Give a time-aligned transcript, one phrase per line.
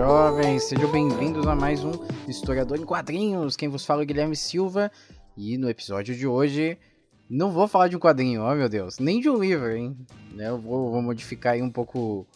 [0.00, 1.92] Jovens, sejam bem-vindos a mais um
[2.26, 3.54] Historiador em Quadrinhos.
[3.54, 4.90] Quem vos fala é o Guilherme Silva
[5.36, 6.78] e no episódio de hoje
[7.28, 9.94] não vou falar de um quadrinho, ó meu Deus, nem de um livro, hein?
[10.32, 12.26] Né, Eu vou, vou modificar aí um pouco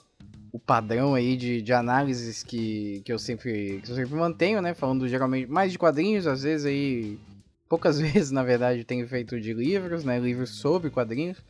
[0.53, 4.75] o padrão aí de, de análises que, que, eu sempre, que eu sempre mantenho, né?
[4.75, 7.19] Falando geralmente mais de quadrinhos, às vezes aí,
[7.67, 10.21] poucas vezes na verdade tenho feito de livros, né?
[10.21, 11.43] Livros sobre quadrinhos.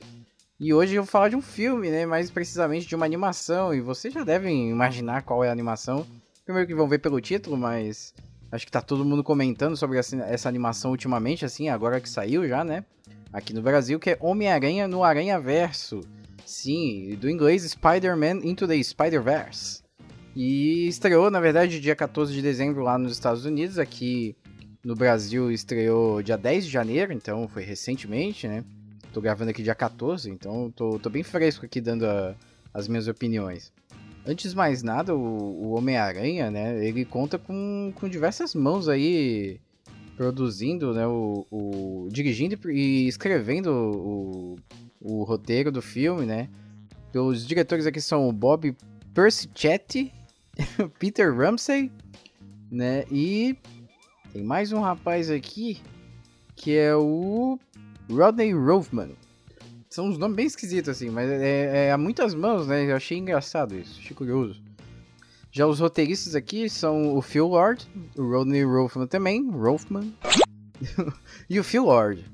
[0.65, 2.07] E hoje eu vou falar de um filme, né?
[2.07, 3.75] Mais precisamente de uma animação.
[3.75, 6.07] E vocês já devem imaginar qual é a animação.
[6.43, 8.15] Primeiro que vão ver pelo título, mas
[8.51, 12.65] acho que tá todo mundo comentando sobre essa, animação ultimamente, assim, agora que saiu já,
[12.65, 12.83] né?
[13.31, 16.01] Aqui no Brasil, que é Homem-Aranha no Aranha Verso.
[16.47, 19.83] Sim, do inglês Spider-Man Into the Spider-Verse.
[20.35, 23.79] E estreou, na verdade, dia 14 de dezembro lá nos Estados Unidos.
[23.79, 24.35] Aqui
[24.83, 28.65] no Brasil estreou dia 10 de janeiro, então foi recentemente, né?
[29.15, 32.34] Tô gravando aqui dia 14, então tô, tô bem fresco aqui dando a-
[32.75, 33.73] as minhas opiniões.
[34.27, 36.84] Antes de mais nada, o, o Homem-Aranha, né?
[36.84, 39.61] Ele conta com, com diversas mãos aí
[40.17, 41.07] produzindo, né?
[41.07, 44.57] O, o- dirigindo e escrevendo o,
[45.01, 46.48] o roteiro do filme, né?
[47.15, 48.77] Os diretores aqui são o Bob
[49.15, 50.12] Persichetti,
[50.98, 51.92] Peter Ramsey,
[52.69, 53.05] né?
[53.12, 53.57] E
[54.33, 55.81] tem mais um rapaz aqui
[56.57, 57.57] que é o
[58.10, 59.10] Rodney Rothman.
[59.88, 62.90] São uns nomes bem esquisitos, assim, mas é, é a muitas mãos, né?
[62.90, 64.61] Eu achei engraçado isso, achei curioso.
[65.52, 67.86] Já os roteiristas aqui são o Phil Lord,
[68.17, 70.12] o Rodney Rothman também, Rothman,
[71.48, 72.24] e o Phil Lord.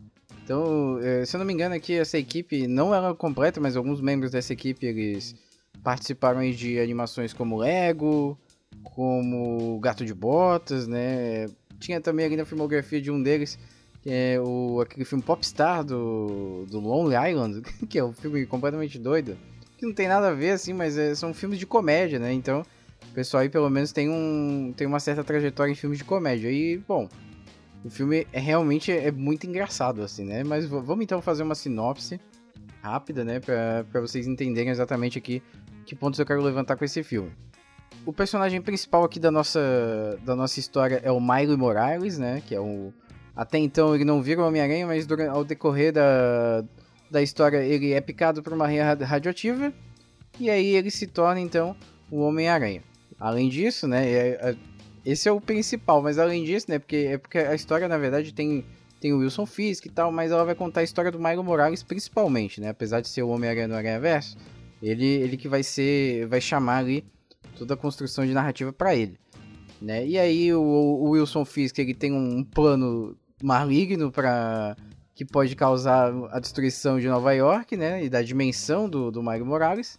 [0.43, 4.01] Então, eh, se eu não me engano aqui, essa equipe não era completa, mas alguns
[4.01, 5.35] membros dessa equipe, eles
[5.83, 8.39] participaram de animações como Lego,
[8.83, 11.47] como Gato de Botas, né?
[11.79, 13.59] Tinha também ali na filmografia de um deles,
[14.03, 18.99] que é o, aquele filme Popstar do, do Lonely Island, que é um filme completamente
[18.99, 19.37] doido,
[19.77, 22.33] que não tem nada a ver, assim, mas é- são filmes de comédia, né?
[22.33, 22.63] Então,
[23.11, 26.51] o pessoal aí pelo menos tem, um, tem uma certa trajetória em filmes de comédia.
[26.51, 27.09] E, bom,
[27.85, 30.45] o filme é realmente é muito engraçado, assim, né?
[30.45, 32.21] Mas vamos então fazer uma sinopse
[32.83, 33.41] rápida, né?
[33.41, 35.43] Pra, pra vocês entenderem exatamente aqui
[35.87, 37.33] que pontos eu quero levantar com esse filme.
[38.07, 39.61] O personagem principal aqui da nossa,
[40.25, 42.43] da nossa história é o Milo Morales, né?
[42.47, 42.93] Que é o.
[43.41, 46.63] Até então ele não vira o Homem-Aranha, mas durante, ao decorrer da,
[47.11, 49.73] da história ele é picado por uma raia radi- radioativa.
[50.39, 51.75] E aí ele se torna então
[52.11, 52.83] o Homem-Aranha.
[53.19, 54.07] Além disso, né?
[54.07, 54.57] é- é-
[55.07, 56.79] esse é o principal, mas além disso, né?
[56.79, 58.63] Porque, é porque a história, na verdade, tem,
[59.01, 61.83] tem o Wilson Fisk e tal, mas ela vai contar a história do Milo Morales
[61.83, 62.69] principalmente, né?
[62.69, 64.37] Apesar de ser o Homem-Aranha no Aranha Verso,
[64.83, 66.27] ele, ele que vai ser.
[66.27, 67.07] vai chamar ali
[67.57, 69.19] toda a construção de narrativa pra ele.
[69.81, 70.07] Né?
[70.07, 74.77] E aí o, o Wilson Fisk ele tem um plano maligno para
[75.15, 78.03] que pode causar a destruição de Nova York, né?
[78.05, 79.99] E da dimensão do, do Mario Morales,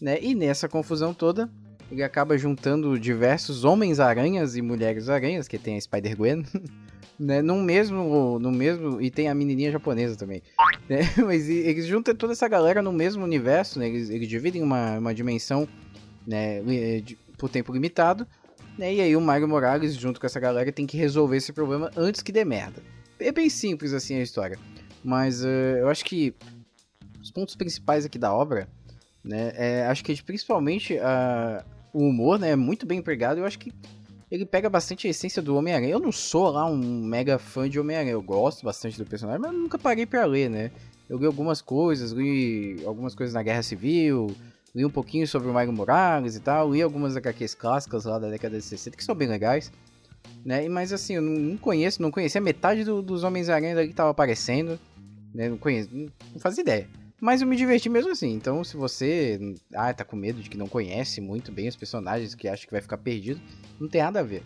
[0.00, 0.18] né?
[0.20, 1.48] E nessa confusão toda,
[1.90, 6.44] ele acaba juntando diversos homens-aranhas e mulheres-aranhas, que tem a Spider-Gwen,
[7.18, 7.42] né?
[7.42, 9.00] Num mesmo, no mesmo...
[9.00, 10.42] E tem a menininha japonesa também,
[10.88, 11.00] né?
[11.24, 13.86] Mas eles juntam toda essa galera no mesmo universo, né?
[13.88, 15.68] Eles, eles dividem uma, uma dimensão,
[16.26, 16.60] né?
[17.00, 18.26] de- Por tempo limitado,
[18.78, 18.94] né?
[18.94, 22.22] E aí o Mario Morales, junto com essa galera, tem que resolver esse problema antes
[22.22, 22.82] que dê merda.
[23.18, 24.58] É bem simples assim a história.
[25.02, 26.34] Mas eh, eu acho que
[27.22, 28.68] os pontos principais aqui da obra,
[29.24, 29.52] né?
[29.56, 32.50] É, acho que principalmente ah, o humor, né?
[32.50, 33.38] É muito bem empregado.
[33.38, 33.72] Eu acho que
[34.30, 35.90] ele pega bastante a essência do Homem-Aranha.
[35.90, 38.12] Eu não sou lá um mega fã de Homem-Aranha.
[38.12, 40.70] Eu gosto bastante do personagem, mas nunca parei pra ler, né?
[41.08, 44.34] Eu li algumas coisas, li algumas coisas na Guerra Civil,
[44.76, 48.28] li um pouquinho sobre o Mario Morales e tal, li algumas HQs clássicas lá da
[48.28, 49.72] década de 60 que são bem legais.
[50.44, 50.68] Né?
[50.68, 54.78] Mas assim, eu não conheço, não conhecia metade do- dos Homens-Aranha que tava aparecendo.
[55.34, 55.48] Né?
[55.48, 56.88] Não conheço, não fazia ideia.
[57.18, 58.34] Mas eu me diverti mesmo assim.
[58.34, 59.40] Então, se você
[59.74, 62.72] ah, tá com medo de que não conhece muito bem os personagens, que acha que
[62.72, 63.40] vai ficar perdido,
[63.80, 64.42] não tem nada a ver.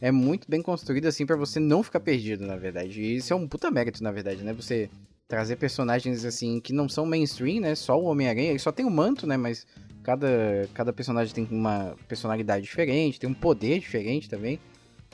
[0.00, 3.02] É muito bem construído assim pra você não ficar perdido, na verdade.
[3.02, 4.54] E isso é um puta mérito, na verdade, né?
[4.54, 4.88] Você
[5.34, 7.74] trazer personagens assim que não são mainstream, né?
[7.74, 9.36] Só o Homem-Aranha, ele só tem o manto, né?
[9.36, 9.66] Mas
[10.00, 10.28] cada,
[10.72, 14.60] cada personagem tem uma personalidade diferente, tem um poder diferente também.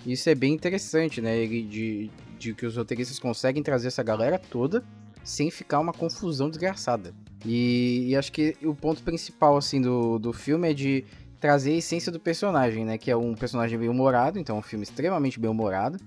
[0.04, 1.38] Isso é bem interessante, né?
[1.38, 4.84] Ele, de, de que os roteiristas conseguem trazer essa galera toda
[5.24, 7.14] sem ficar uma confusão desgraçada.
[7.46, 11.02] E, e, acho que o ponto principal, assim, do, do filme é de
[11.40, 12.98] trazer a essência do personagem, né?
[12.98, 15.98] Que é um personagem bem humorado, então é um filme extremamente bem humorado.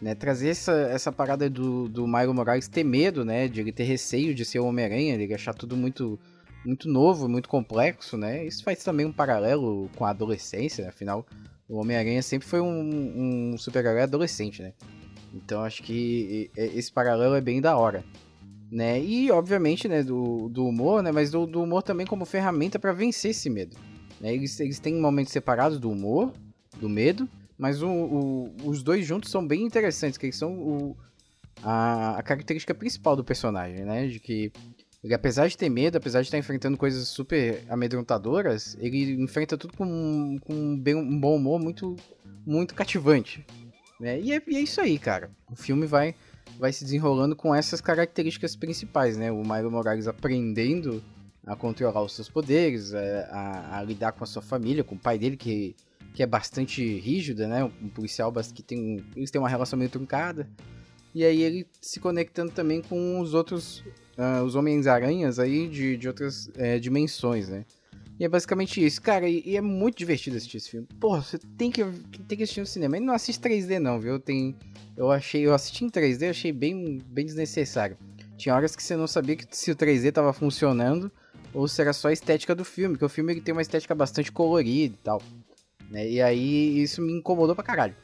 [0.00, 3.46] Né, trazer essa, essa parada do, do Mario Morales ter medo, né?
[3.46, 6.18] De ele ter receio de ser o Homem-Aranha, ele achar tudo muito,
[6.64, 8.46] muito novo, muito complexo, né?
[8.46, 10.88] Isso faz também um paralelo com a adolescência, né?
[10.88, 11.26] afinal,
[11.68, 14.72] o Homem-Aranha sempre foi um, um super-herói adolescente, né?
[15.34, 18.02] Então acho que esse paralelo é bem da hora.
[18.72, 19.02] Né?
[19.02, 22.92] E obviamente, né, do, do humor, né, mas do, do humor também como ferramenta para
[22.92, 23.76] vencer esse medo.
[24.20, 24.34] Né?
[24.34, 26.32] Eles, eles têm momentos separados do humor,
[26.78, 27.28] do medo,
[27.58, 30.96] mas o, o, os dois juntos são bem interessantes, que eles são o,
[31.62, 34.06] a, a, característica principal do personagem, né?
[34.06, 34.52] De que
[35.02, 39.76] ele, apesar de ter medo, apesar de estar enfrentando coisas super amedrontadoras, ele enfrenta tudo
[39.76, 41.96] com, com um, bem, um bom humor muito,
[42.46, 43.44] muito cativante.
[43.98, 44.20] Né?
[44.20, 45.30] E, é, e é isso aí, cara.
[45.50, 46.14] O filme vai,
[46.58, 49.32] vai se desenrolando com essas características principais, né?
[49.32, 51.02] O Mario Morales aprendendo
[51.46, 54.94] a controlar os seus poderes, a, é, a, a lidar com a sua família, com
[54.94, 55.74] o pai dele, que
[56.14, 57.64] que é bastante rígida, né?
[57.64, 59.04] Um policial que tem.
[59.14, 60.48] Eles têm uma relação meio truncada.
[61.14, 63.82] E aí ele se conectando também com os outros.
[64.18, 67.64] Uh, os Homens-Aranhas aí de, de outras é, dimensões, né?
[68.18, 69.00] E é basicamente isso.
[69.00, 70.86] Cara, e, e, é muito divertido assistir esse filme.
[71.00, 71.82] Porra, você tem que,
[72.28, 72.98] tem que assistir no cinema.
[72.98, 74.20] E não assiste 3D não, viu?
[74.20, 74.54] Tem,
[74.94, 77.96] eu achei, eu assisti em 3D, achei bem, bem desnecessário.
[78.36, 81.10] Tinha horas que você não sabia que, se o 3D tava funcionando
[81.52, 83.94] ou se era só a estética do filme, porque o filme ele tem uma estética
[83.94, 85.22] bastante colorida e tal.
[85.90, 86.08] Né?
[86.08, 87.94] E aí isso me incomodou pra caralho.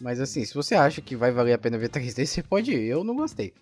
[0.00, 2.84] Mas assim, se você acha que vai valer a pena ver 3D, você pode ir.
[2.84, 3.54] Eu não gostei.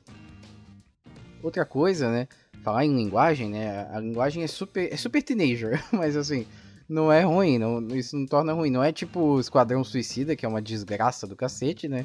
[1.43, 2.27] Outra coisa, né?
[2.63, 3.89] Falar em linguagem, né?
[3.91, 6.47] A linguagem é super, é super teenager, mas assim,
[6.89, 8.71] não é ruim, não, isso não torna ruim.
[8.71, 12.05] Não é tipo Esquadrão Suicida, que é uma desgraça do cacete, né?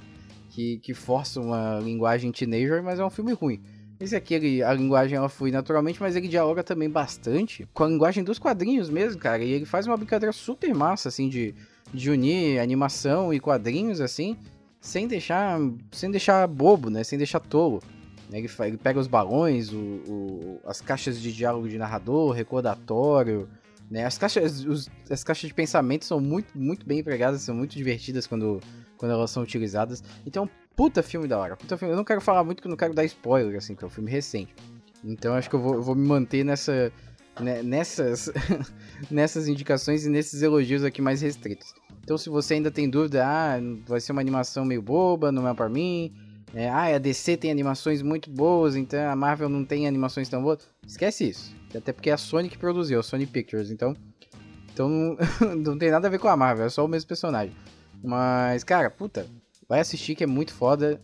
[0.50, 3.62] Que, que força uma linguagem teenager, mas é um filme ruim.
[4.00, 7.88] Esse aqui, ele, a linguagem ela flui naturalmente, mas ele dialoga também bastante com a
[7.88, 9.44] linguagem dos quadrinhos mesmo, cara.
[9.44, 11.56] E ele faz uma brincadeira super massa, assim, de,
[11.94, 14.38] de unir animação e quadrinhos, assim,
[14.81, 15.59] sem deixar,
[15.92, 17.03] sem deixar bobo, né?
[17.03, 17.81] Sem deixar tolo.
[18.31, 23.47] Ele, ele pega os balões, o, o, as caixas de diálogo de narrador, recordatório,
[23.89, 24.06] né?
[24.06, 28.27] As caixas, os, as caixas de pensamento são muito, muito bem empregadas, são muito divertidas
[28.27, 28.59] quando,
[28.97, 30.03] quando elas são utilizadas.
[30.25, 31.56] Então, puta filme da hora.
[31.56, 31.94] Puta filme.
[31.94, 33.89] Eu não quero falar muito, que eu não quero dar spoiler, assim, que é um
[33.89, 34.54] filme recente.
[35.04, 36.92] Então acho que eu vou, eu vou me manter nessa,
[37.39, 38.31] né, nessas,
[39.10, 41.74] nessas indicações e nesses elogios aqui mais restritos.
[42.04, 43.56] Então se você ainda tem dúvida, ah,
[43.88, 46.13] vai ser uma animação meio boba, não é pra mim.
[46.54, 50.42] É, ah, a DC tem animações muito boas, então a Marvel não tem animações tão
[50.42, 50.68] boas.
[50.86, 51.56] Esquece isso.
[51.75, 53.95] Até porque é a Sony que produziu, a Sony Pictures, então.
[54.74, 55.18] Então não,
[55.57, 57.56] não tem nada a ver com a Marvel, é só o mesmo personagem.
[58.04, 59.28] Mas, cara, puta,
[59.67, 61.01] Vai assistir que é muito foda.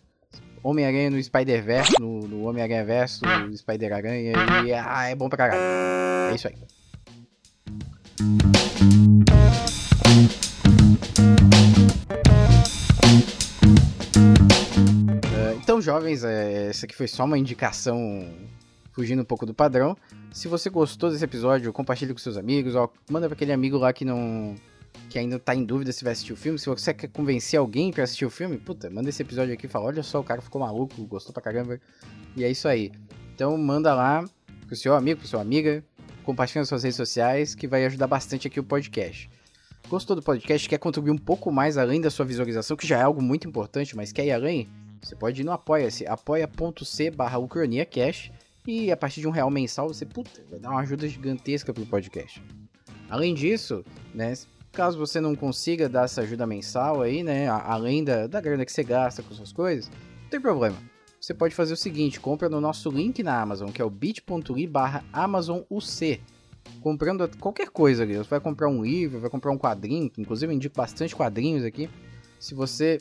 [0.63, 5.59] Homem-Aranha no Spider-Verse, no, no Homem-Aranha Verso, no Spider-Aranha, e ah, é bom pra caralho.
[6.31, 6.53] É isso aí.
[15.25, 18.29] Uh, então, jovens, é, essa aqui foi só uma indicação
[18.91, 19.97] fugindo um pouco do padrão.
[20.31, 23.91] Se você gostou desse episódio, compartilhe com seus amigos, ó, manda pra aquele amigo lá
[23.91, 24.55] que não
[25.09, 27.91] que ainda tá em dúvida se vai assistir o filme, se você quer convencer alguém
[27.91, 30.41] para assistir o filme, puta, manda esse episódio aqui e fala, olha só, o cara
[30.41, 31.79] ficou maluco, gostou pra caramba.
[32.35, 32.91] E é isso aí.
[33.35, 34.23] Então manda lá
[34.67, 35.83] pro seu amigo, pro sua amiga,
[36.23, 39.29] compartilha nas suas redes sociais, que vai ajudar bastante aqui o podcast.
[39.89, 43.01] Gostou do podcast, quer contribuir um pouco mais além da sua visualização, que já é
[43.01, 44.69] algo muito importante, mas quer ir além?
[45.01, 47.37] Você pode ir no Apoia-se, apoia.c barra
[47.89, 48.31] Cash,
[48.65, 51.85] e a partir de um real mensal você, puta, vai dar uma ajuda gigantesca pro
[51.85, 52.41] podcast.
[53.09, 53.83] Além disso,
[54.13, 54.33] né,
[54.71, 58.71] Caso você não consiga dar essa ajuda mensal aí, né, além da, da grana que
[58.71, 59.89] você gasta com suas coisas,
[60.23, 60.77] não tem problema.
[61.19, 64.65] Você pode fazer o seguinte, compra no nosso link na Amazon, que é o bit.ly
[64.65, 66.21] barra AmazonUC.
[66.79, 70.55] Comprando qualquer coisa ali, você vai comprar um livro, vai comprar um quadrinho, inclusive eu
[70.55, 71.89] indico bastante quadrinhos aqui.
[72.39, 72.99] Se você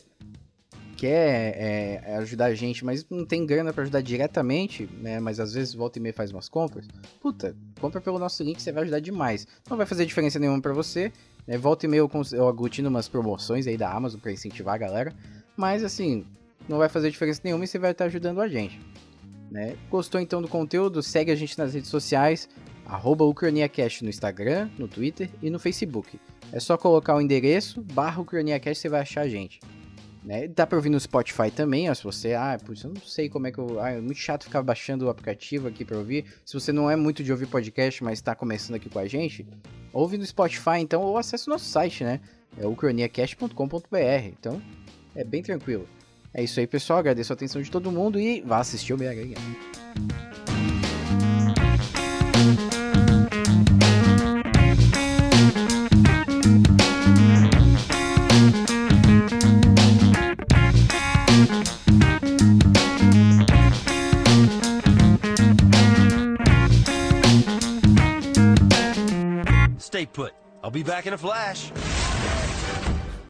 [0.98, 5.18] quer é, ajudar a gente, mas não tem grana para ajudar diretamente, né?
[5.18, 6.86] Mas às vezes volta e meia faz umas compras.
[7.22, 9.46] Puta, compra pelo nosso link, você vai ajudar demais.
[9.68, 11.10] Não vai fazer diferença nenhuma para você
[11.46, 14.78] é, volta e meia eu, eu aglutino umas promoções aí da Amazon para incentivar a
[14.78, 15.14] galera.
[15.56, 16.24] Mas assim,
[16.68, 18.80] não vai fazer diferença nenhuma e você vai estar ajudando a gente.
[19.50, 19.76] Né?
[19.90, 21.02] Gostou então do conteúdo?
[21.02, 22.48] Segue a gente nas redes sociais,
[22.86, 26.20] arroba UcraniaCast no Instagram, no Twitter e no Facebook.
[26.52, 29.60] É só colocar o endereço, barra UcraniaCast, você vai achar a gente.
[30.22, 30.48] Né?
[30.48, 33.52] Dá pra ouvir no Spotify também, ó, se você, ah, eu não sei como é
[33.52, 36.26] que eu, ah, é muito chato ficar baixando o aplicativo aqui pra ouvir.
[36.44, 39.46] Se você não é muito de ouvir podcast, mas tá começando aqui com a gente,
[39.92, 42.20] ouve no Spotify então, ou acesse o nosso site, né?
[42.58, 42.76] É o.
[44.38, 44.62] Então,
[45.14, 45.88] É bem tranquilo.
[46.32, 46.98] É isso aí, pessoal.
[46.98, 49.36] Agradeço a atenção de todo mundo e vá assistir o Homem-Aranha.
[49.36, 50.29] Stay
[70.70, 71.72] I'll be back in a flash.